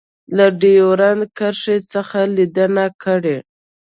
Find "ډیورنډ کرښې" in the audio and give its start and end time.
0.61-1.77